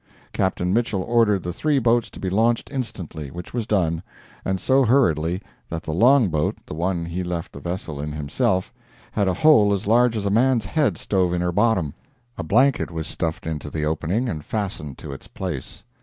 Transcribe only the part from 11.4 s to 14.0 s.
her bottom. A blanket was stuffed into the